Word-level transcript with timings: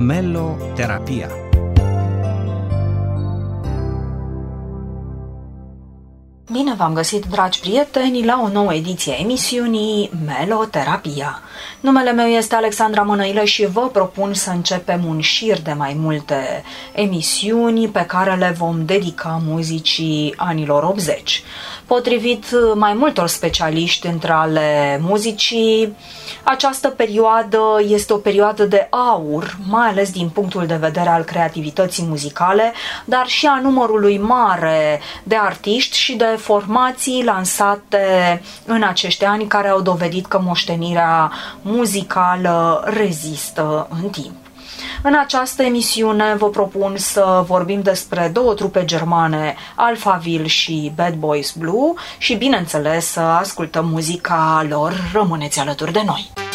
Meloterapia 0.00 1.28
Bine 6.52 6.74
v-am 6.74 6.94
găsit, 6.94 7.24
dragi 7.24 7.60
prieteni, 7.60 8.24
la 8.24 8.40
o 8.44 8.48
nouă 8.48 8.74
ediție 8.74 9.12
a 9.12 9.20
emisiunii 9.20 10.10
Meloterapia. 10.26 11.42
Numele 11.80 12.12
meu 12.12 12.26
este 12.26 12.54
Alexandra 12.54 13.02
Mănăilă 13.02 13.44
și 13.44 13.66
vă 13.66 13.88
propun 13.92 14.34
să 14.34 14.50
începem 14.50 15.04
un 15.04 15.20
șir 15.20 15.60
de 15.60 15.72
mai 15.72 15.96
multe 15.96 16.62
emisiuni 16.92 17.88
pe 17.88 18.04
care 18.06 18.34
le 18.34 18.54
vom 18.58 18.84
dedica 18.84 19.42
muzicii 19.46 20.34
anilor 20.36 20.82
80. 20.82 21.42
Potrivit 21.86 22.46
mai 22.74 22.94
multor 22.94 23.28
specialiști 23.28 24.06
între 24.06 24.32
ale 24.32 25.00
muzicii, 25.02 25.96
această 26.42 26.88
perioadă 26.88 27.60
este 27.88 28.12
o 28.12 28.16
perioadă 28.16 28.64
de 28.64 28.86
aur, 28.90 29.56
mai 29.68 29.88
ales 29.88 30.10
din 30.10 30.28
punctul 30.28 30.66
de 30.66 30.74
vedere 30.74 31.08
al 31.08 31.22
creativității 31.22 32.04
muzicale, 32.08 32.72
dar 33.04 33.26
și 33.26 33.46
a 33.46 33.60
numărului 33.60 34.18
mare 34.18 35.00
de 35.22 35.36
artiști 35.36 35.96
și 35.96 36.14
de 36.14 36.38
formații 36.42 37.24
lansate 37.24 38.42
în 38.64 38.82
acești 38.82 39.24
ani 39.24 39.46
care 39.46 39.68
au 39.68 39.80
dovedit 39.80 40.26
că 40.26 40.40
moștenirea 40.44 41.32
muzicală 41.62 42.82
rezistă 42.84 43.88
în 44.02 44.08
timp. 44.08 44.34
În 45.02 45.14
această 45.20 45.62
emisiune 45.62 46.34
vă 46.34 46.48
propun 46.48 46.96
să 46.96 47.44
vorbim 47.46 47.82
despre 47.82 48.30
două 48.32 48.54
trupe 48.54 48.84
germane, 48.84 49.54
Alphaville 49.74 50.46
și 50.46 50.92
Bad 50.94 51.14
Boys 51.14 51.52
Blue 51.52 51.92
și, 52.18 52.34
bineînțeles, 52.34 53.06
să 53.06 53.20
ascultăm 53.20 53.88
muzica 53.88 54.66
lor. 54.68 55.10
Rămâneți 55.12 55.60
alături 55.60 55.92
de 55.92 56.02
noi! 56.04 56.49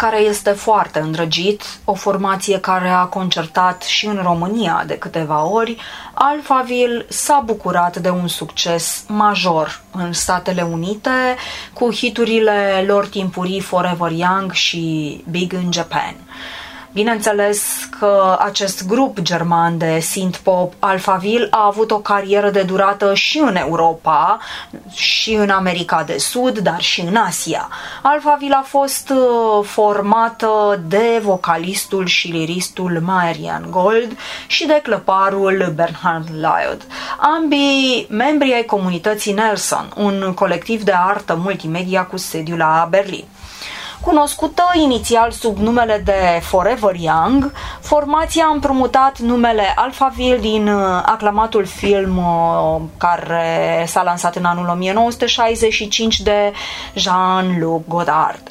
Care 0.00 0.20
este 0.20 0.50
foarte 0.50 0.98
îndrăgit, 0.98 1.62
o 1.84 1.94
formație 1.94 2.60
care 2.60 2.88
a 2.88 3.04
concertat 3.04 3.82
și 3.82 4.06
în 4.06 4.20
România 4.22 4.84
de 4.86 4.98
câteva 4.98 5.44
ori, 5.44 5.76
Alphaville 6.14 7.04
s-a 7.08 7.42
bucurat 7.44 7.96
de 7.96 8.08
un 8.08 8.28
succes 8.28 9.04
major 9.08 9.80
în 9.92 10.12
Statele 10.12 10.62
Unite 10.62 11.36
cu 11.72 11.92
hiturile 11.92 12.84
lor 12.86 13.06
timpurii 13.06 13.60
Forever 13.60 14.10
Young 14.10 14.52
și 14.52 15.24
Big 15.30 15.52
in 15.52 15.72
Japan. 15.72 16.16
Bineînțeles 16.92 17.69
că 18.00 18.36
acest 18.38 18.86
grup 18.86 19.20
german 19.20 19.78
de 19.78 19.98
synth-pop 20.00 20.72
Alphaville 20.78 21.46
a 21.50 21.66
avut 21.66 21.90
o 21.90 21.98
carieră 21.98 22.50
de 22.50 22.62
durată 22.62 23.14
și 23.14 23.38
în 23.38 23.56
Europa, 23.56 24.38
și 24.94 25.32
în 25.32 25.50
America 25.50 26.02
de 26.02 26.18
Sud, 26.18 26.58
dar 26.58 26.80
și 26.80 27.00
în 27.00 27.16
Asia. 27.16 27.68
Alphaville 28.02 28.54
a 28.54 28.62
fost 28.62 29.10
uh, 29.10 29.64
formată 29.64 30.80
de 30.88 31.20
vocalistul 31.22 32.06
și 32.06 32.28
liristul 32.28 33.00
Marian 33.04 33.66
Gold 33.70 34.16
și 34.46 34.66
de 34.66 34.80
clăparul 34.82 35.72
Bernhard 35.74 36.28
Lyod. 36.28 36.86
Ambii 37.18 38.06
membri 38.10 38.54
ai 38.54 38.64
comunității 38.64 39.32
Nelson, 39.32 39.92
un 39.96 40.32
colectiv 40.34 40.82
de 40.82 40.92
artă 40.96 41.38
multimedia 41.42 42.04
cu 42.04 42.16
sediu 42.16 42.56
la 42.56 42.86
Berlin. 42.90 43.24
Cunoscută 44.00 44.62
inițial 44.74 45.30
sub 45.30 45.56
numele 45.56 46.02
de 46.04 46.40
Forever 46.42 46.94
Young, 46.94 47.52
formația 47.80 48.44
a 48.44 48.52
împrumutat 48.52 49.18
numele 49.18 49.72
Alphaville 49.76 50.38
din 50.38 50.68
uh, 50.68 50.82
aclamatul 51.04 51.64
film 51.64 52.16
uh, 52.16 52.80
care 52.96 53.84
s-a 53.86 54.02
lansat 54.02 54.36
în 54.36 54.44
anul 54.44 54.68
1965 54.68 56.20
de 56.20 56.52
Jean-Luc 56.94 57.88
Godard. 57.88 58.42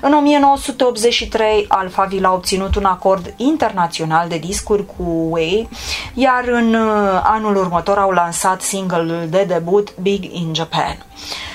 În 0.00 0.12
1983, 0.12 1.64
Alphaville 1.68 2.26
a 2.26 2.32
obținut 2.32 2.74
un 2.74 2.84
acord 2.84 3.34
internațional 3.36 4.28
de 4.28 4.38
discuri 4.38 4.86
cu 4.86 5.02
Way, 5.30 5.68
iar 6.14 6.44
în 6.46 6.74
uh, 6.74 7.20
anul 7.22 7.56
următor 7.56 7.98
au 7.98 8.10
lansat 8.10 8.60
single-ul 8.60 9.26
de 9.30 9.44
debut 9.44 9.94
Big 10.00 10.24
in 10.32 10.54
Japan. 10.54 10.98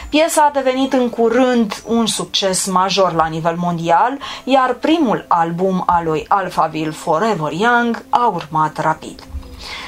Piesa 0.09 0.41
a 0.41 0.51
devenit 0.51 0.93
în 0.93 1.09
curând 1.09 1.83
un 1.85 2.05
succes 2.05 2.65
major 2.65 3.13
la 3.13 3.25
nivel 3.25 3.55
mondial, 3.55 4.17
iar 4.43 4.73
primul 4.73 5.25
album 5.27 5.83
al 5.85 6.05
lui 6.05 6.25
Alphaville 6.27 6.91
Forever 6.91 7.51
Young 7.51 8.05
a 8.09 8.31
urmat 8.33 8.81
rapid. 8.81 9.23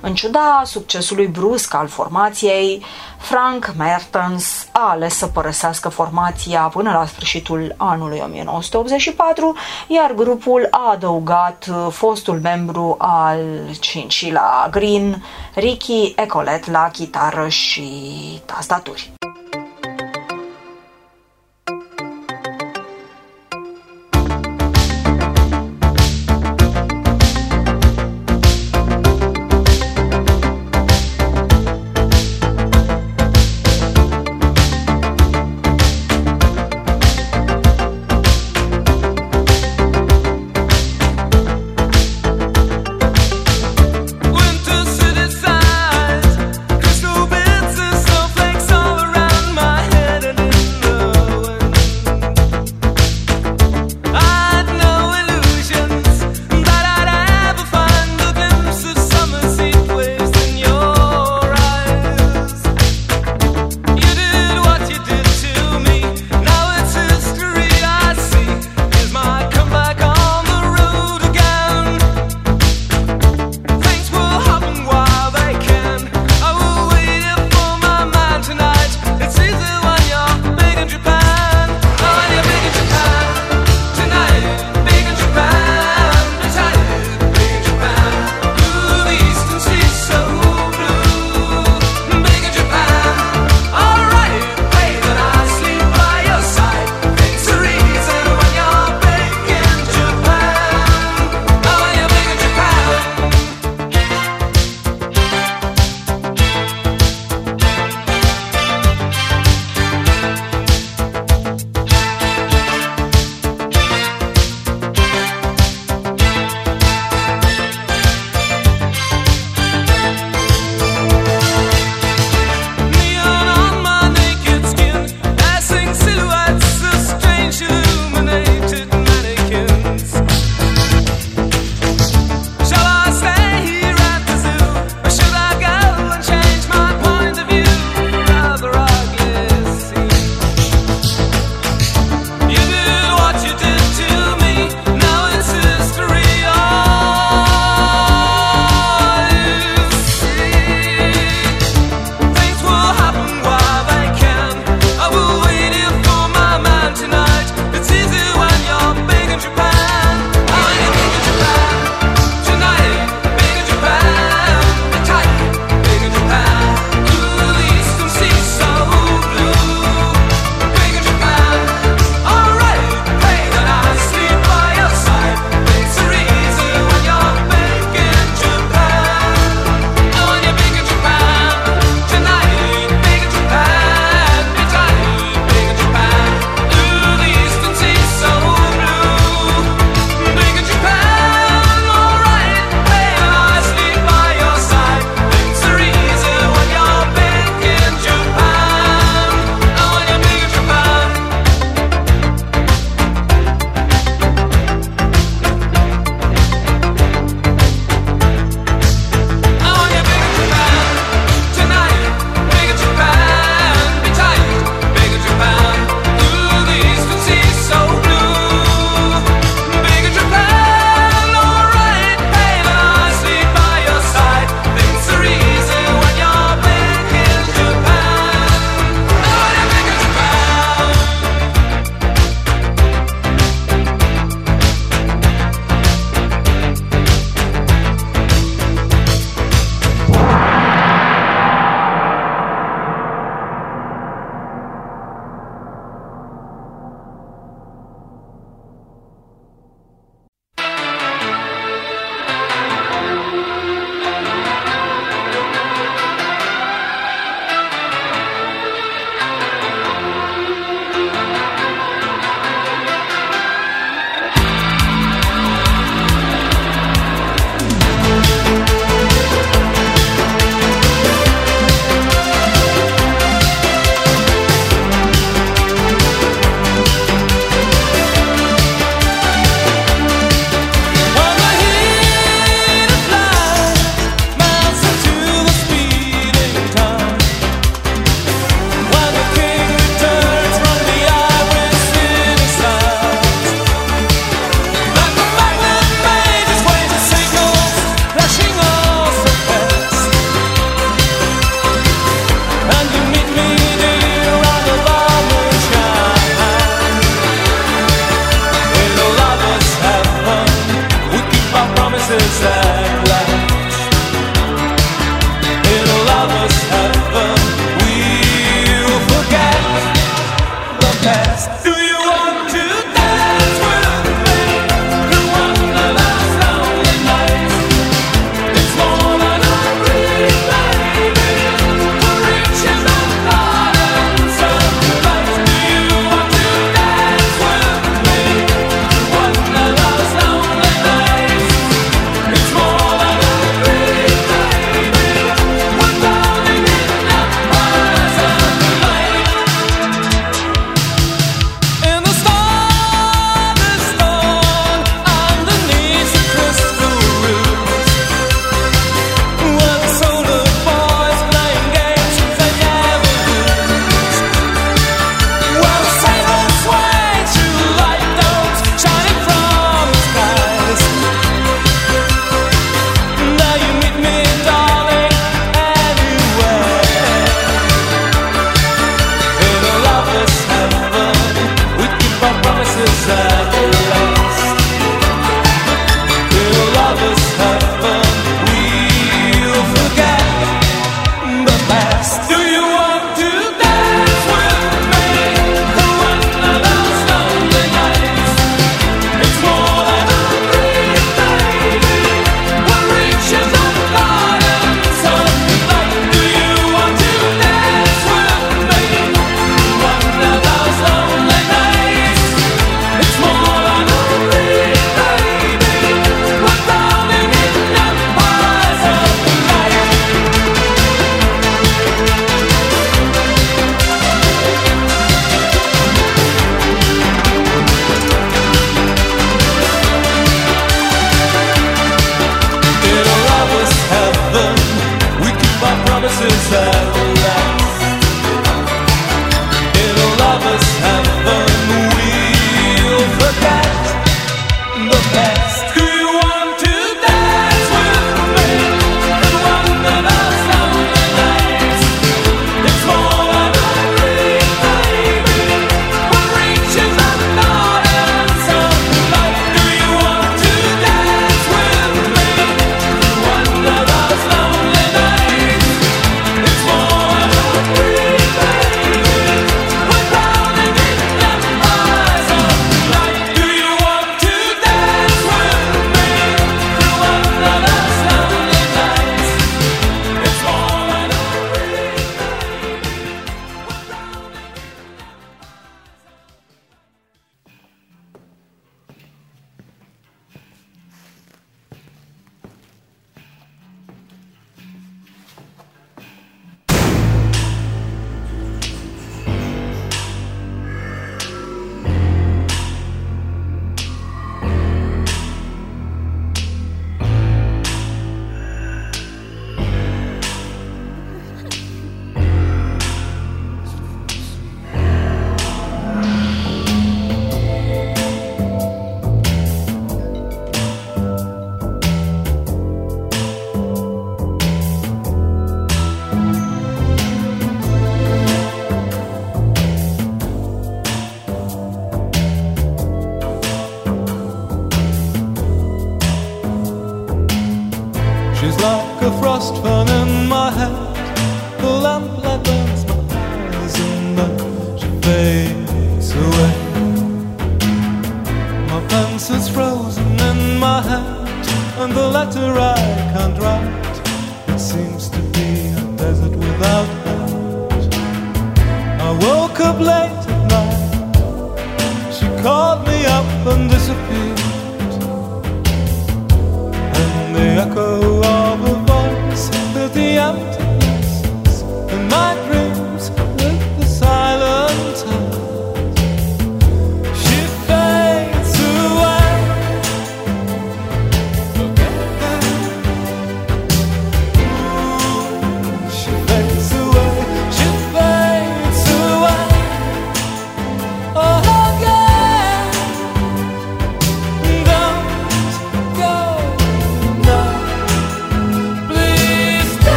În 0.00 0.14
ciuda 0.14 0.62
succesului 0.64 1.26
brusc 1.26 1.74
al 1.74 1.88
formației, 1.88 2.84
Frank 3.18 3.74
Mertens 3.78 4.66
a 4.72 4.90
ales 4.90 5.14
să 5.14 5.26
părăsească 5.26 5.88
formația 5.88 6.60
până 6.60 6.90
la 6.90 7.06
sfârșitul 7.06 7.74
anului 7.76 8.22
1984, 8.24 9.56
iar 9.88 10.12
grupul 10.12 10.68
a 10.70 10.90
adăugat 10.90 11.68
fostul 11.90 12.40
membru 12.42 12.96
al 12.98 13.40
Cincilla 13.80 14.68
Green, 14.70 15.24
Ricky 15.54 16.12
Ecolet 16.16 16.70
la 16.70 16.88
chitară 16.92 17.48
și 17.48 17.90
tastaturi. 18.46 19.12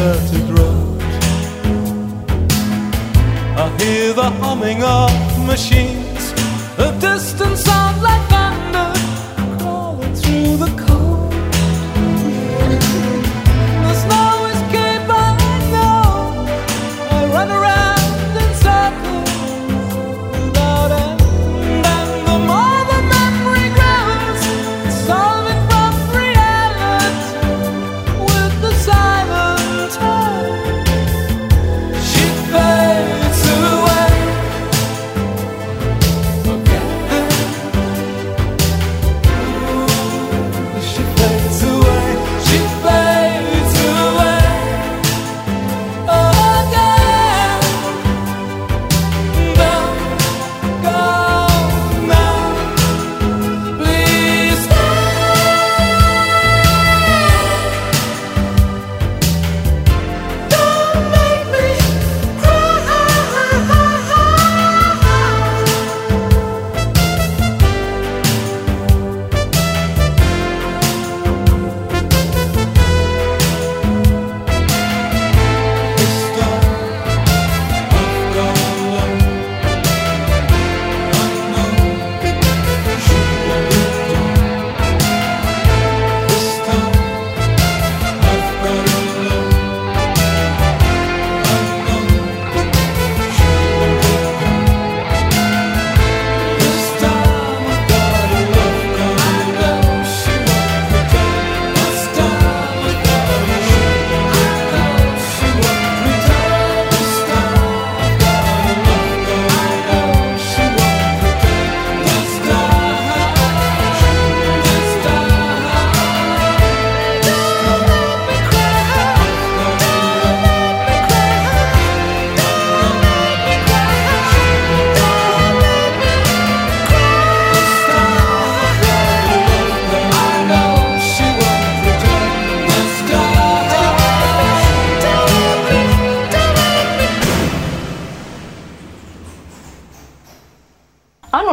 Deserted 0.00 0.58
road. 0.58 1.02
I 3.62 3.68
hear 3.78 4.14
the 4.14 4.30
humming 4.40 4.82
of 4.82 5.12
machines, 5.46 6.09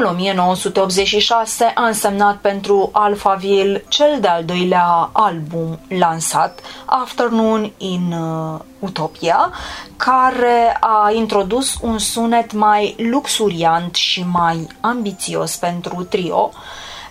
1986 0.08 1.72
a 1.76 1.86
însemnat 1.86 2.38
pentru 2.38 2.89
Alphaville 2.91 3.84
cel 3.88 4.17
de-al 4.20 4.46
doilea 4.46 5.10
album 5.13 5.80
lansat, 5.89 6.60
Afternoon 6.86 7.72
in 7.78 8.12
uh, 8.12 8.60
Utopia, 8.80 9.52
care 9.98 10.78
a 10.80 11.12
introdus 11.12 11.78
un 11.82 11.98
sunet 11.98 12.54
mai 12.54 12.96
luxuriant 13.12 13.96
și 13.96 14.26
mai 14.32 14.67
ambițios 14.80 15.56
pentru 15.56 16.04
trio, 16.04 16.52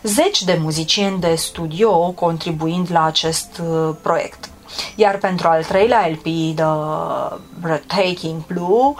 zeci 0.03 0.43
de 0.43 0.59
muzicieni 0.61 1.21
de 1.21 1.35
studio 1.35 2.11
contribuind 2.11 2.89
la 2.91 3.05
acest 3.05 3.61
uh, 3.63 3.95
proiect. 4.03 4.49
Iar 4.95 5.17
pentru 5.17 5.49
al 5.49 5.65
treilea 5.65 6.09
LP, 6.11 6.57
The 6.57 6.65
Breathtaking 7.61 8.47
Blue, 8.47 8.95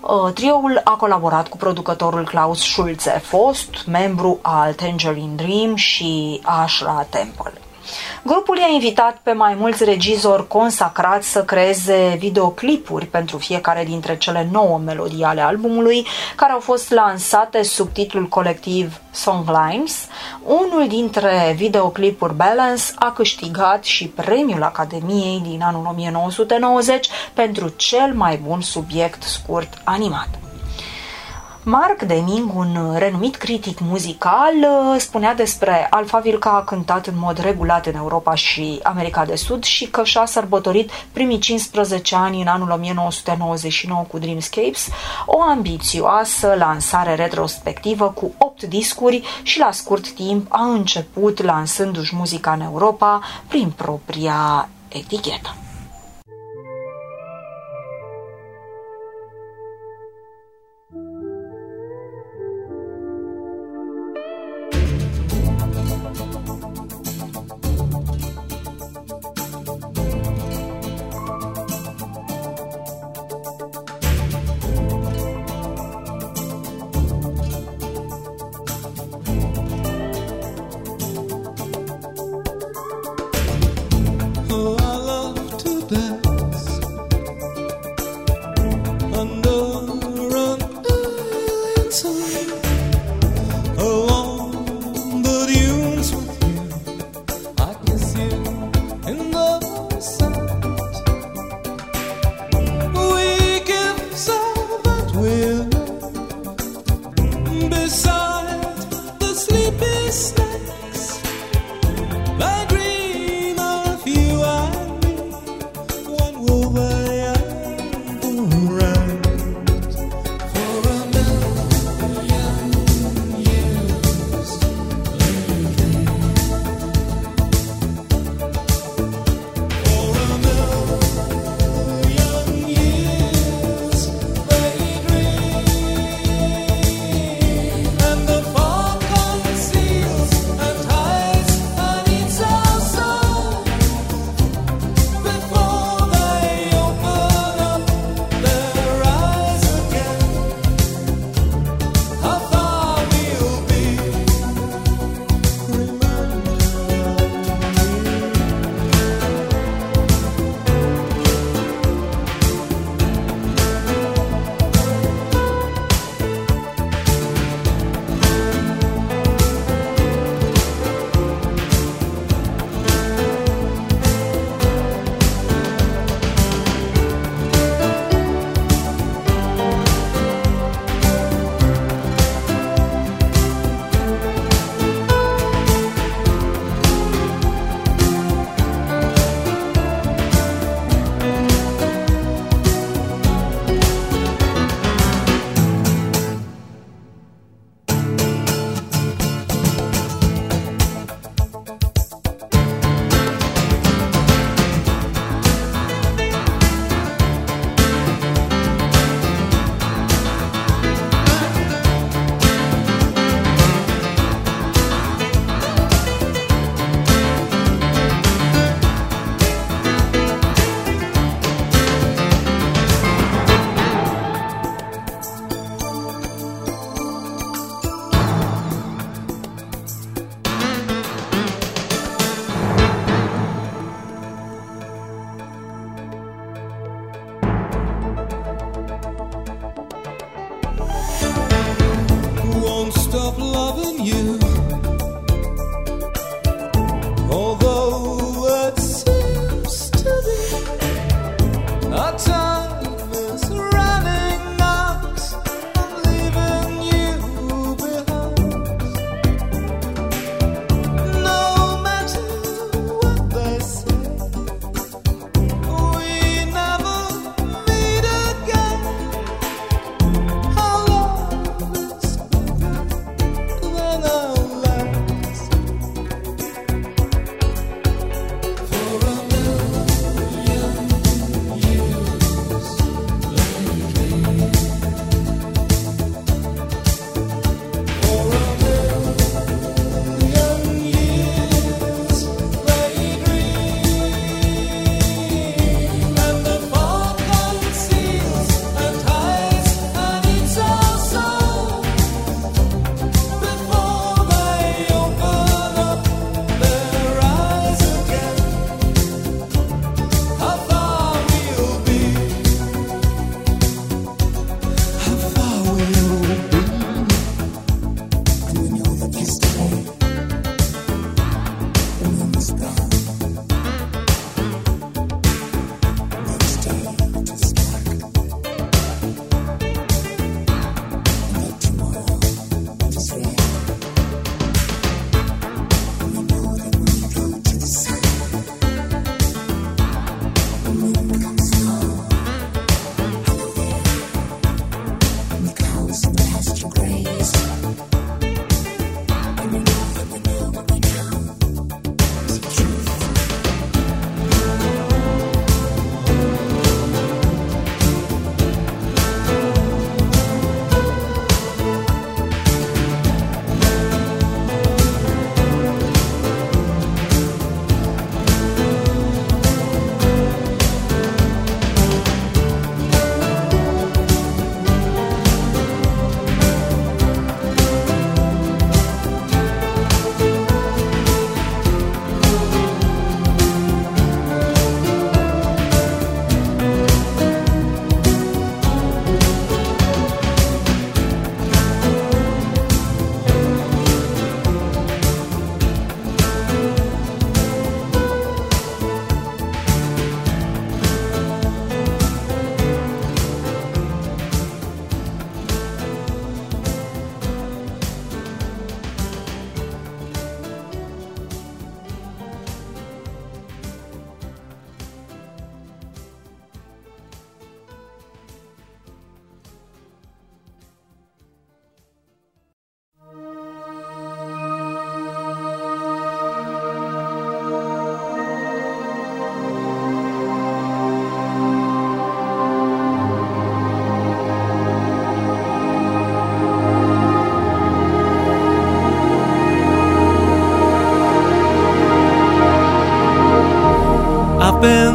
uh, 0.00 0.32
trioul 0.34 0.80
a 0.84 0.90
colaborat 0.90 1.48
cu 1.48 1.56
producătorul 1.56 2.24
Klaus 2.24 2.60
Schulze, 2.60 3.10
fost 3.24 3.86
membru 3.86 4.38
al 4.42 4.72
Tangerine 4.72 5.34
Dream 5.34 5.74
și 5.74 6.40
Ashra 6.44 7.06
Temple. 7.10 7.52
Grupul 8.22 8.56
i-a 8.56 8.68
invitat 8.72 9.18
pe 9.22 9.32
mai 9.32 9.54
mulți 9.58 9.84
regizori 9.84 10.46
consacrați 10.46 11.30
să 11.30 11.44
creeze 11.44 12.16
videoclipuri 12.18 13.06
pentru 13.06 13.38
fiecare 13.38 13.84
dintre 13.84 14.16
cele 14.16 14.48
nouă 14.52 14.78
melodii 14.78 15.24
ale 15.24 15.40
albumului, 15.40 16.06
care 16.36 16.52
au 16.52 16.60
fost 16.60 16.90
lansate 16.90 17.62
sub 17.62 17.92
titlul 17.92 18.28
colectiv 18.28 19.00
Songlines. 19.10 20.06
Unul 20.44 20.88
dintre 20.88 21.54
videoclipuri 21.56 22.34
Balance 22.34 22.82
a 22.94 23.12
câștigat 23.12 23.84
și 23.84 24.08
premiul 24.08 24.62
Academiei 24.62 25.40
din 25.48 25.62
anul 25.62 25.86
1990 25.90 27.08
pentru 27.32 27.68
cel 27.68 28.12
mai 28.14 28.36
bun 28.36 28.60
subiect 28.60 29.22
scurt 29.22 29.80
animat. 29.84 30.28
Mark 31.62 32.02
Deming, 32.02 32.54
un 32.54 32.94
renumit 32.98 33.36
critic 33.36 33.78
muzical, 33.80 34.54
spunea 34.98 35.34
despre 35.34 35.86
Alphaville 35.90 36.38
că 36.38 36.48
a 36.48 36.62
cântat 36.62 37.06
în 37.06 37.14
mod 37.16 37.38
regulat 37.38 37.86
în 37.86 37.94
Europa 37.94 38.34
și 38.34 38.80
America 38.82 39.24
de 39.24 39.34
Sud 39.34 39.64
și 39.64 39.86
că 39.86 40.04
și-a 40.04 40.24
sărbătorit 40.24 40.90
primii 41.12 41.38
15 41.38 42.16
ani 42.16 42.40
în 42.40 42.46
anul 42.46 42.70
1999 42.70 44.02
cu 44.02 44.18
Dreamscapes, 44.18 44.88
o 45.26 45.42
ambițioasă 45.42 46.54
lansare 46.58 47.14
retrospectivă 47.14 48.10
cu 48.10 48.34
8 48.38 48.62
discuri 48.62 49.22
și 49.42 49.58
la 49.58 49.70
scurt 49.70 50.10
timp 50.10 50.46
a 50.48 50.64
început 50.64 51.42
lansându-și 51.42 52.16
muzica 52.16 52.52
în 52.52 52.60
Europa 52.60 53.20
prin 53.48 53.70
propria 53.76 54.68
etichetă. 54.88 55.54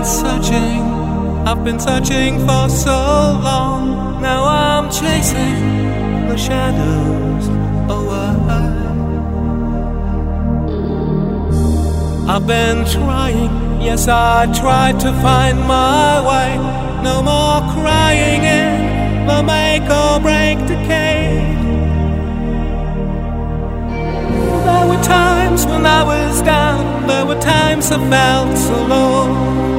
Searching, 0.05 0.81
I've 1.47 1.63
been 1.63 1.79
searching 1.79 2.39
for 2.39 2.69
so 2.69 2.91
long. 2.91 4.21
Now 4.21 4.45
I'm 4.45 4.91
chasing 4.91 6.27
the 6.29 6.37
shadows 6.37 7.47
away. 7.89 8.25
I've 12.27 12.45
been 12.45 12.85
trying, 12.85 13.81
yes, 13.81 14.07
I 14.07 14.51
tried 14.53 14.99
to 15.01 15.11
find 15.21 15.59
my 15.59 16.21
way. 16.29 16.57
No 17.03 17.21
more 17.21 17.61
crying 17.73 18.43
in 18.43 19.27
the 19.27 19.41
make 19.43 19.89
or 19.89 20.19
break 20.19 20.57
decade. 20.67 21.55
There 24.65 24.87
were 24.87 25.03
times 25.03 25.65
when 25.65 25.85
I 25.85 26.03
was 26.03 26.41
down, 26.41 27.07
there 27.07 27.25
were 27.25 27.39
times 27.39 27.91
I 27.91 27.97
felt 28.09 28.57
so 28.57 28.85
low. 28.85 29.74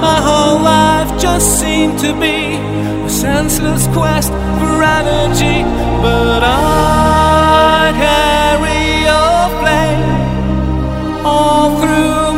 My 0.00 0.18
whole 0.28 0.60
life 0.62 1.10
just 1.20 1.60
seemed 1.60 1.98
to 2.00 2.12
be 2.18 2.56
a 3.04 3.10
senseless 3.10 3.86
quest 3.88 4.32
for 4.58 4.82
energy, 4.82 5.62
but 6.02 6.42
I 6.42 7.92
carry 8.06 8.82
your 9.08 9.40
flame 9.60 11.24
all 11.24 11.68
through 11.80 12.29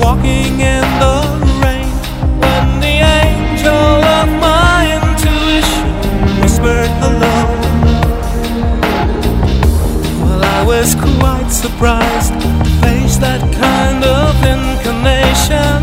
walking 0.00 0.60
in 0.60 0.86
the 1.02 1.16
rain 1.62 1.90
when 2.42 2.80
the 2.80 2.96
angel 3.22 3.98
of 4.18 4.28
my 4.40 4.78
intuition 4.98 5.88
whispered 6.40 6.90
hello. 7.02 7.36
Well, 10.22 10.42
I 10.44 10.64
was 10.64 10.94
quite 10.94 11.50
surprised 11.50 12.32
to 12.40 12.48
face 12.82 13.16
that 13.18 13.42
kind 13.64 14.04
of 14.04 14.34
incarnation. 14.54 15.78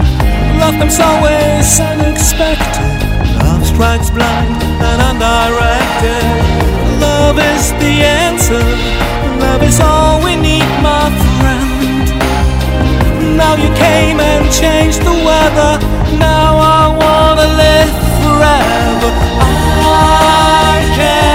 Love 0.59 0.75
comes 0.79 0.99
always 0.99 1.79
unexpected. 1.79 2.95
Love 3.43 3.65
strikes 3.65 4.09
blind 4.09 4.61
and 4.87 4.99
undirected. 5.09 6.25
Love 7.01 7.37
is 7.39 7.71
the 7.83 7.93
answer. 8.03 8.63
Love 9.39 9.63
is 9.63 9.79
all 9.79 10.04
Now 13.45 13.53
you 13.57 13.69
came 13.75 14.19
and 14.19 14.51
changed 14.51 15.01
the 15.01 15.13
weather. 15.27 15.73
Now 16.17 16.57
I 16.57 16.83
wanna 17.01 17.47
live 17.63 17.93
forever. 18.17 19.09
I 19.85 20.81
carry 20.97 21.34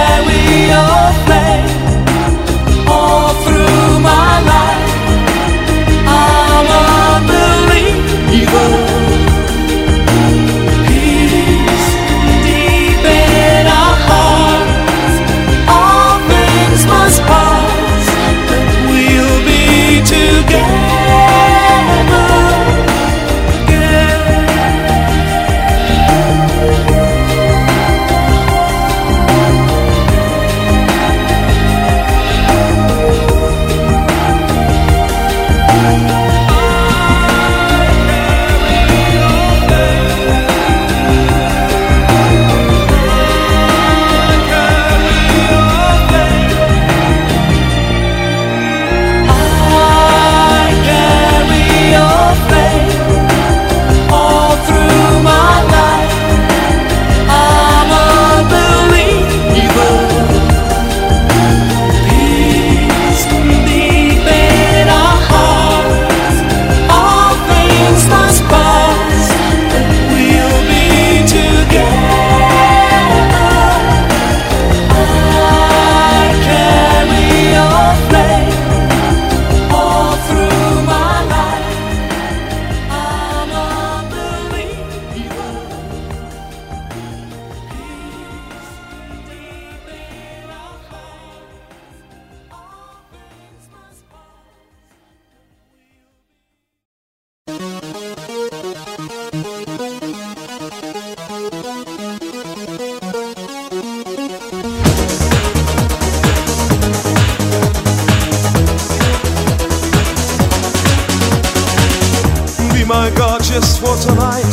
just 113.61 113.79
for 113.79 113.95
tonight. 113.97 114.50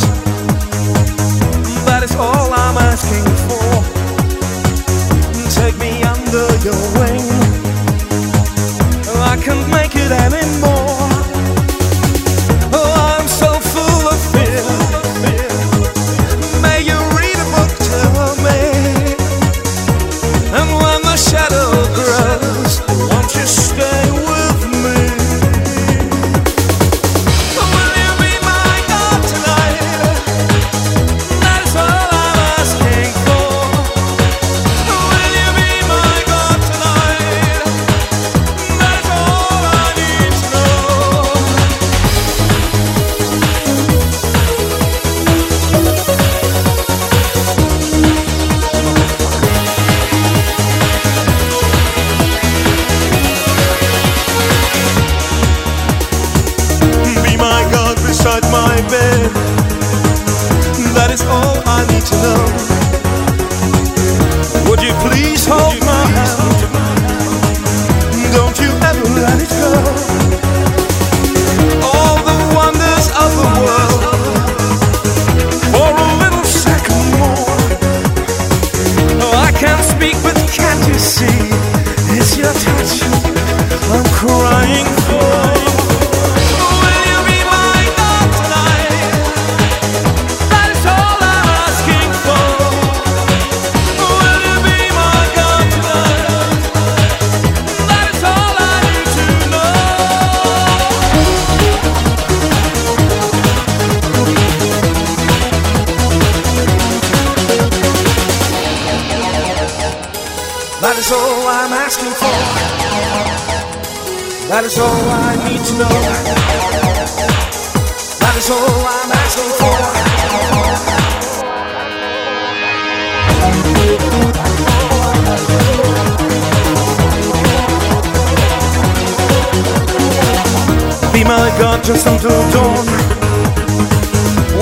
My 131.29 131.49
God 131.59 131.83
just 131.83 132.07
until 132.07 132.41
dawn. 132.49 132.85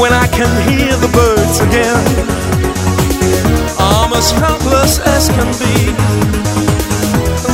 When 0.02 0.12
I 0.12 0.28
can 0.28 0.52
hear 0.68 0.92
the 0.98 1.08
birds 1.16 1.60
again. 1.68 2.04
I'm 3.80 4.12
as 4.12 4.32
helpless 4.32 5.00
as 5.00 5.30
can 5.30 5.50
be. 5.64 5.76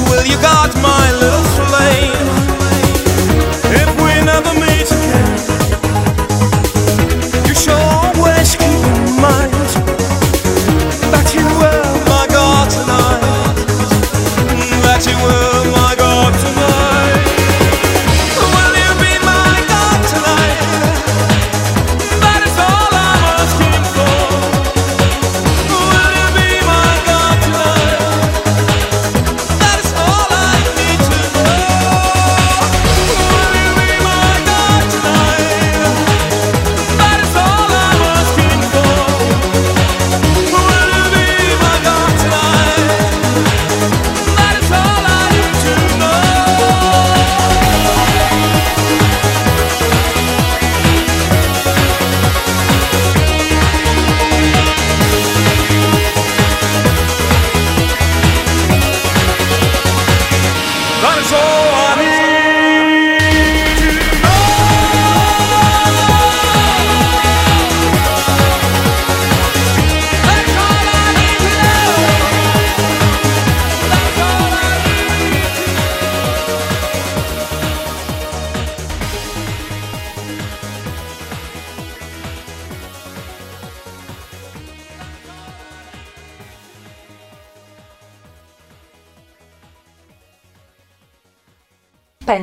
Will 0.09 0.26
you 0.26 0.38
guard 0.41 0.74
my 0.82 1.05
little 1.22 1.47
flame 1.57 2.03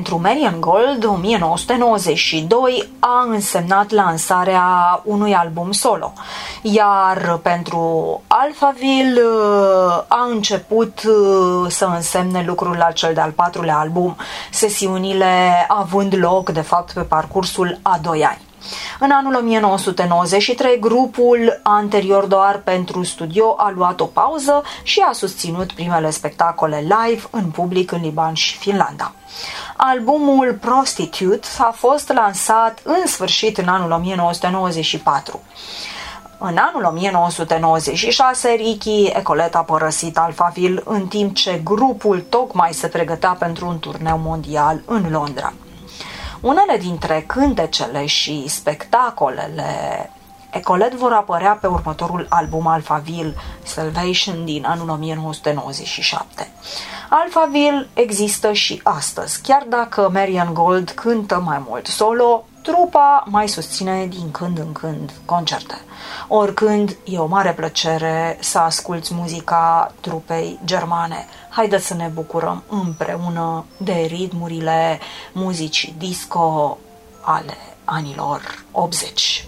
Pentru 0.00 0.20
Marian 0.20 0.60
Gold, 0.60 1.04
1992 1.04 2.88
a 2.98 3.26
însemnat 3.28 3.90
lansarea 3.90 5.00
unui 5.04 5.34
album 5.34 5.72
solo, 5.72 6.12
iar 6.62 7.38
pentru 7.42 8.20
Alphaville 8.26 9.20
uh, 9.20 10.04
a 10.08 10.28
început 10.30 11.02
uh, 11.02 11.66
să 11.68 11.84
însemne 11.84 12.44
lucrul 12.46 12.76
la 12.76 12.90
cel 12.90 13.14
de-al 13.14 13.30
patrulea 13.30 13.78
album, 13.78 14.16
sesiunile 14.50 15.66
având 15.68 16.16
loc, 16.16 16.50
de 16.50 16.60
fapt, 16.60 16.92
pe 16.92 17.00
parcursul 17.00 17.78
a 17.82 17.98
doi 18.02 18.24
ani. 18.24 18.49
În 19.02 19.10
anul 19.10 19.34
1993, 19.34 20.78
grupul, 20.78 21.60
anterior 21.62 22.24
doar 22.24 22.60
pentru 22.64 23.02
studio, 23.02 23.54
a 23.58 23.72
luat 23.76 24.00
o 24.00 24.04
pauză 24.04 24.62
și 24.82 25.00
a 25.08 25.12
susținut 25.12 25.72
primele 25.72 26.10
spectacole 26.10 26.78
live 26.78 27.22
în 27.30 27.44
public 27.44 27.92
în 27.92 28.00
Liban 28.00 28.34
și 28.34 28.56
Finlanda. 28.56 29.12
Albumul 29.76 30.58
Prostitute 30.60 31.48
a 31.58 31.70
fost 31.76 32.12
lansat 32.12 32.80
în 32.82 33.06
sfârșit 33.06 33.58
în 33.58 33.68
anul 33.68 33.90
1994. 33.90 35.40
În 36.38 36.56
anul 36.56 36.84
1996, 36.84 38.50
Ricky 38.50 39.04
Ecolet 39.04 39.54
a 39.54 39.62
părăsit 39.62 40.18
Alphaville 40.18 40.82
în 40.84 41.06
timp 41.06 41.34
ce 41.34 41.60
grupul 41.64 42.24
tocmai 42.28 42.72
se 42.72 42.86
pregătea 42.86 43.30
pentru 43.30 43.66
un 43.66 43.78
turneu 43.78 44.18
mondial 44.18 44.82
în 44.86 45.10
Londra. 45.10 45.52
Unele 46.40 46.76
dintre 46.76 47.24
cântecele 47.26 48.06
și 48.06 48.48
spectacolele 48.48 50.10
Ecolet 50.50 50.94
vor 50.94 51.12
apărea 51.12 51.52
pe 51.60 51.66
următorul 51.66 52.26
album 52.28 52.66
Alphaville 52.66 53.34
Salvation 53.62 54.44
din 54.44 54.64
anul 54.64 54.88
1997. 54.88 56.50
Alphaville 57.08 57.88
există 57.94 58.52
și 58.52 58.80
astăzi, 58.82 59.42
chiar 59.42 59.64
dacă 59.68 60.10
Marian 60.12 60.54
Gold 60.54 60.90
cântă 60.90 61.42
mai 61.44 61.62
mult 61.68 61.86
solo, 61.86 62.44
trupa 62.62 63.24
mai 63.26 63.48
susține 63.48 64.06
din 64.06 64.30
când 64.30 64.58
în 64.58 64.72
când 64.72 65.12
concerte. 65.24 65.74
Oricând, 66.28 66.96
e 67.04 67.18
o 67.18 67.26
mare 67.26 67.52
plăcere 67.52 68.36
să 68.40 68.58
asculți 68.58 69.14
muzica 69.14 69.94
trupei 70.00 70.58
germane. 70.64 71.26
Haideți 71.48 71.86
să 71.86 71.94
ne 71.94 72.10
bucurăm 72.14 72.62
împreună 72.68 73.64
de 73.76 74.06
ritmurile 74.08 74.98
muzicii 75.32 75.94
disco 75.98 76.78
ale 77.20 77.56
anilor 77.84 78.64
80. 78.72 79.44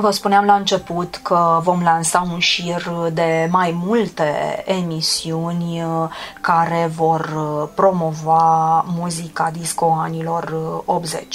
Vă 0.00 0.10
spuneam 0.10 0.44
la 0.44 0.54
început 0.54 1.20
că 1.22 1.60
vom 1.62 1.82
lansa 1.82 2.28
un 2.32 2.38
șir 2.38 2.90
de 3.12 3.48
mai 3.50 3.80
multe 3.84 4.62
emisiuni 4.66 5.82
uh, 5.82 6.08
care 6.40 6.90
vor 6.96 7.32
uh, 7.36 7.68
promova 7.74 8.84
muzica 8.86 9.50
disco 9.50 9.96
anilor 9.98 10.54
80. 10.84 11.22
Uh, 11.22 11.28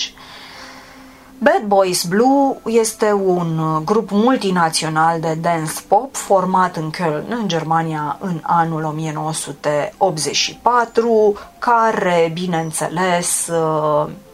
Bad 1.43 1.64
Boys 1.66 2.03
Blue 2.03 2.57
este 2.66 3.14
un 3.14 3.82
grup 3.86 4.09
multinațional 4.09 5.20
de 5.20 5.38
dance 5.41 5.74
pop 5.88 6.16
format 6.16 6.76
în 6.76 6.91
Köln, 6.91 7.28
în 7.30 7.47
Germania, 7.47 8.18
în 8.20 8.39
anul 8.41 8.84
1984, 8.84 11.34
care, 11.59 12.32
bineînțeles, 12.34 13.49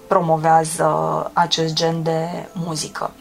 promovează 0.08 1.32
acest 1.34 1.74
gen 1.74 2.04
de 2.04 2.48
muzică. 2.54 3.12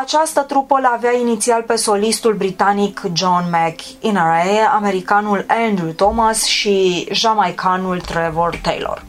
Această 0.00 0.40
trupă 0.40 0.78
l 0.78 0.84
avea 0.84 1.12
inițial 1.12 1.62
pe 1.62 1.76
solistul 1.76 2.34
britanic 2.34 3.02
John 3.12 3.44
McInerney, 3.50 4.60
americanul 4.74 5.44
Andrew 5.48 5.90
Thomas 5.90 6.44
și 6.44 7.08
jamaicanul 7.12 8.00
Trevor 8.00 8.58
Taylor. 8.62 9.04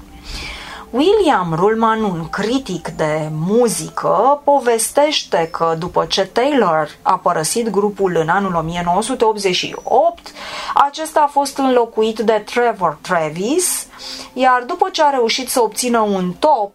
William 0.89 1.53
Rullman, 1.53 2.03
un 2.03 2.29
critic 2.29 2.87
de 2.87 3.29
muzică, 3.31 4.41
povestește 4.43 5.49
că 5.51 5.75
după 5.79 6.05
ce 6.05 6.25
Taylor 6.25 6.89
a 7.01 7.17
părăsit 7.17 7.69
grupul 7.69 8.15
în 8.15 8.29
anul 8.29 8.55
1988, 8.55 10.33
acesta 10.73 11.19
a 11.19 11.29
fost 11.31 11.57
înlocuit 11.57 12.19
de 12.19 12.43
Trevor 12.45 12.97
Travis, 13.01 13.87
iar 14.33 14.63
după 14.67 14.89
ce 14.91 15.03
a 15.03 15.09
reușit 15.09 15.49
să 15.49 15.61
obțină 15.61 15.99
un 15.99 16.33
top, 16.39 16.71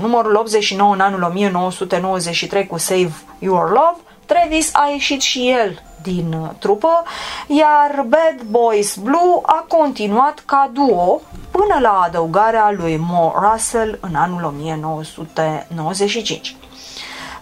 numărul 0.00 0.34
89 0.34 0.94
în 0.94 1.00
anul 1.00 1.22
1993 1.22 2.66
cu 2.66 2.78
Save 2.78 3.12
Your 3.38 3.68
Love, 3.68 3.96
Travis 4.26 4.70
a 4.72 4.88
ieșit 4.92 5.20
și 5.20 5.50
el 5.50 5.82
din 6.02 6.50
trupă, 6.58 7.02
iar 7.46 8.04
Bad 8.08 8.42
Boys 8.50 8.96
Blue 8.96 9.40
a 9.42 9.64
continuat 9.68 10.42
ca 10.46 10.70
duo 10.72 11.20
până 11.50 11.78
la 11.80 12.00
adăugarea 12.04 12.74
lui 12.76 12.96
Mo 12.96 13.34
Russell 13.40 13.98
în 14.00 14.14
anul 14.14 14.44
1995. 14.44 16.56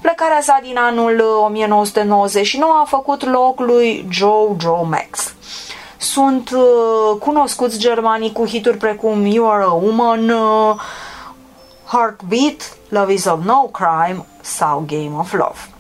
Plecarea 0.01 0.41
sa 0.41 0.59
din 0.63 0.79
anul 0.79 1.21
1999 1.45 2.73
a 2.83 2.85
făcut 2.85 3.25
loc 3.25 3.61
lui 3.61 4.07
Joe 4.11 4.57
Joe 4.61 4.83
Max. 4.83 5.35
Sunt 5.97 6.51
uh, 6.51 6.61
cunoscuți 7.21 7.79
germanii 7.79 8.33
cu 8.33 8.47
hituri 8.47 8.77
precum 8.77 9.27
You 9.27 9.51
Are 9.51 9.63
a 9.63 9.73
Woman, 9.73 10.29
uh, 10.29 10.81
Heartbeat, 11.85 12.77
Love 12.89 13.13
is 13.13 13.25
of 13.25 13.45
No 13.45 13.63
Crime 13.63 14.27
sau 14.41 14.85
Game 14.87 15.13
of 15.19 15.33
Love. 15.33 15.78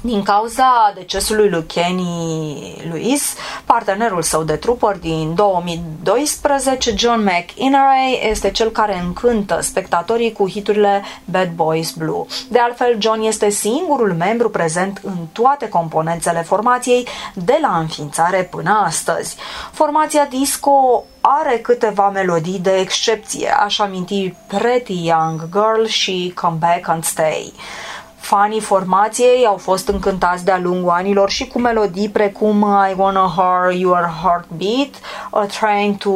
Din 0.00 0.22
cauza 0.22 0.92
decesului 0.94 1.48
lui 1.48 1.64
Kenny 1.64 2.84
Lewis, 2.90 3.34
partenerul 3.64 4.22
său 4.22 4.42
de 4.42 4.56
trupăr 4.56 4.96
din 4.96 5.34
2012, 5.34 6.94
John 6.96 7.20
McInerney 7.20 8.28
este 8.30 8.50
cel 8.50 8.70
care 8.70 8.98
încântă 8.98 9.60
spectatorii 9.60 10.32
cu 10.32 10.48
hiturile 10.48 11.02
Bad 11.24 11.50
Boys 11.54 11.90
Blue. 11.90 12.24
De 12.48 12.58
altfel, 12.58 12.96
John 12.98 13.22
este 13.22 13.48
singurul 13.48 14.14
membru 14.14 14.50
prezent 14.50 15.00
în 15.02 15.16
toate 15.32 15.68
componențele 15.68 16.42
formației 16.42 17.06
de 17.34 17.58
la 17.60 17.78
înființare 17.78 18.42
până 18.42 18.82
astăzi. 18.84 19.36
Formația 19.72 20.24
disco 20.24 21.04
are 21.20 21.58
câteva 21.58 22.08
melodii 22.08 22.58
de 22.58 22.76
excepție, 22.76 23.50
aș 23.50 23.78
aminti 23.78 24.34
Pretty 24.46 25.06
Young 25.06 25.48
Girl 25.52 25.84
și 25.86 26.32
Come 26.34 26.56
Back 26.60 26.88
and 26.88 27.04
Stay. 27.04 27.52
Fanii 28.28 28.60
formației 28.60 29.46
au 29.46 29.56
fost 29.56 29.88
încântați 29.88 30.44
de-a 30.44 30.58
lungul 30.58 30.90
anilor 30.90 31.30
și 31.30 31.46
cu 31.46 31.58
melodii 31.58 32.08
precum 32.08 32.66
I 32.90 32.94
Wanna 32.96 33.32
Hear 33.36 33.70
Your 33.72 34.10
Heartbeat, 34.22 34.88
A 35.30 35.46
Train 35.60 35.96
to 35.96 36.10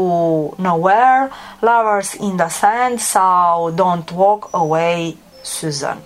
Nowhere, 0.57 1.31
Lovers 1.59 2.13
in 2.13 2.37
the 2.37 2.49
Sand 2.49 2.99
sau 2.99 3.73
Don't 3.75 4.17
Walk 4.17 4.49
Away, 4.51 5.17
Susan. 5.43 5.97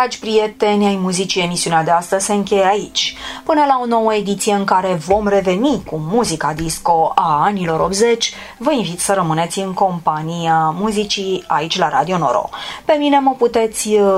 Dragi 0.01 0.19
prieteni 0.19 0.87
ai 0.87 0.97
muzicii, 0.97 1.43
emisiunea 1.43 1.83
de 1.83 1.91
astăzi 1.91 2.25
se 2.25 2.33
încheie 2.33 2.67
aici. 2.67 3.17
Până 3.45 3.65
la 3.69 3.79
o 3.83 3.87
nouă 3.87 4.15
ediție 4.15 4.53
în 4.53 4.65
care 4.65 4.95
vom 4.95 5.29
reveni 5.29 5.83
cu 5.85 5.97
muzica 5.97 6.53
disco 6.53 7.13
a 7.15 7.43
anilor 7.45 7.81
80, 7.81 8.35
vă 8.59 8.73
invit 8.73 9.01
să 9.01 9.13
rămâneți 9.13 9.59
în 9.59 9.73
compania 9.73 10.75
muzicii 10.79 11.45
aici 11.47 11.79
la 11.79 11.89
Radio 11.89 12.19
Noro. 12.19 12.49
Pe 12.85 12.93
mine 12.93 13.19
mă 13.19 13.35
puteți 13.39 13.89
uh, 13.89 14.11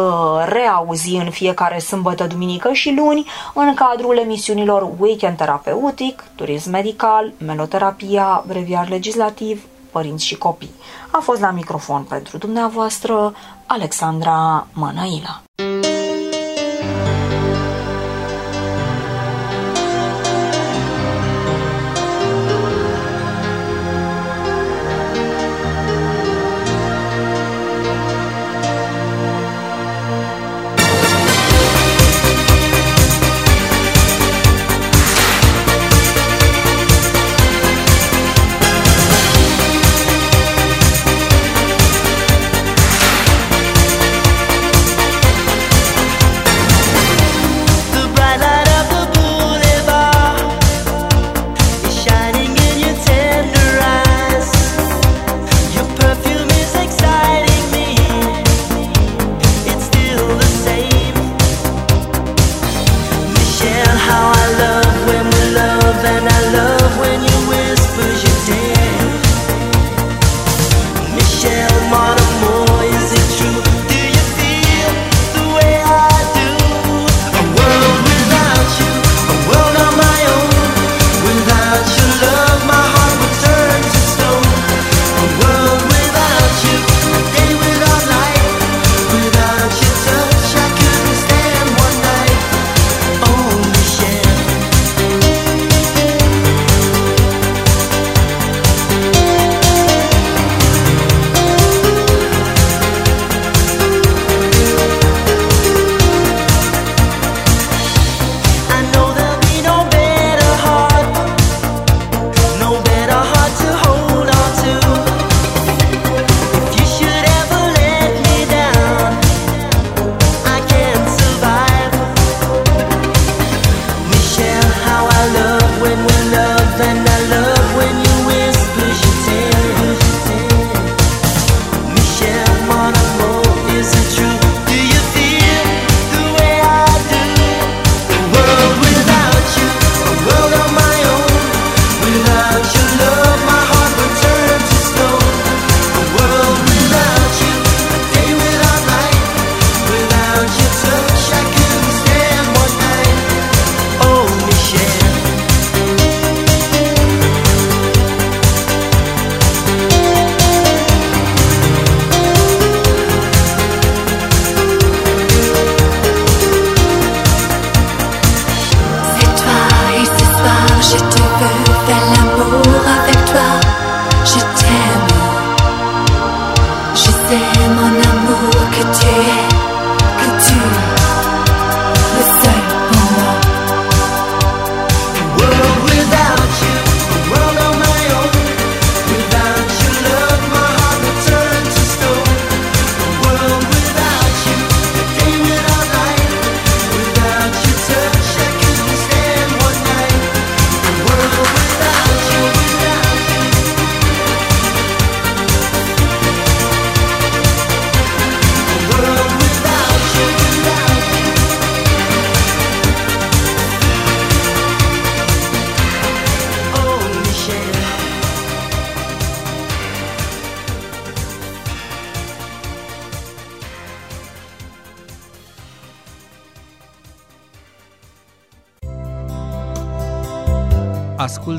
reauzi 0.45 1.15
în 1.15 1.31
fiecare 1.31 1.79
sâmbătă, 1.79 2.27
duminică 2.27 2.73
și 2.73 2.95
luni 2.97 3.27
în 3.55 3.75
cadrul 3.75 4.19
emisiunilor 4.19 4.89
Weekend 4.99 5.37
Terapeutic, 5.37 6.25
Turism 6.35 6.71
Medical, 6.71 7.33
Meloterapia, 7.39 8.45
Breviar 8.47 8.89
Legislativ, 8.89 9.63
Părinți 9.91 10.25
și 10.25 10.37
Copii. 10.37 10.75
A 11.11 11.19
fost 11.19 11.41
la 11.41 11.51
microfon 11.51 12.03
pentru 12.03 12.39
dumneavoastră 12.39 13.35
Alexandra 13.73 14.67
Mănăila. 14.73 15.43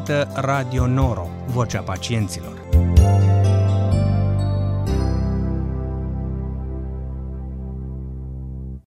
Ascultă 0.03 0.41
Radio 0.41 0.87
Noro, 0.87 1.27
vocea 1.47 1.81
pacienților. 1.81 2.52